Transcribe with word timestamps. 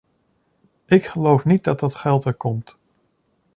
Ik 0.85 1.05
geloof 1.05 1.45
niet 1.45 1.63
dat 1.63 1.79
dat 1.79 1.95
geld 1.95 2.25
er 2.25 2.33
komt. 2.33 2.77